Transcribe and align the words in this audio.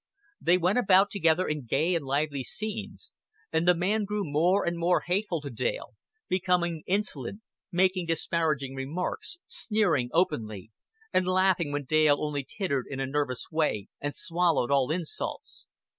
They 0.41 0.57
went 0.57 0.79
about 0.79 1.11
together 1.11 1.47
in 1.47 1.67
gay 1.67 1.93
and 1.93 2.03
lively 2.03 2.43
scenes, 2.43 3.11
and 3.53 3.67
the 3.67 3.75
man 3.75 4.03
grew 4.05 4.23
more 4.25 4.65
and 4.65 4.75
more 4.75 5.01
hateful 5.01 5.41
to 5.41 5.51
Dale 5.51 5.93
becoming 6.27 6.81
insolent, 6.87 7.41
making 7.71 8.07
disparaging 8.07 8.73
remarks, 8.73 9.37
sneering 9.45 10.09
openly; 10.11 10.71
and 11.13 11.27
laughing 11.27 11.71
when 11.71 11.83
Dale 11.83 12.17
only 12.19 12.43
tittered 12.43 12.87
in 12.89 12.99
a 12.99 13.05
nervous 13.05 13.51
way 13.51 13.89
and 13.99 14.15
swallowed 14.15 14.71
all 14.71 14.89
insults. 14.89 15.67